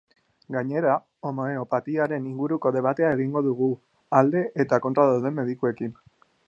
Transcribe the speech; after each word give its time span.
Gainera, 0.53 0.95
homeopatiaren 1.31 2.25
inguruko 2.31 2.73
debatea 2.79 3.13
egingo 3.19 3.45
dugu 3.51 3.71
alde 4.23 4.45
eta 4.67 4.83
kontra 4.89 5.11
dauden 5.13 5.41
medikuekin. 5.45 5.99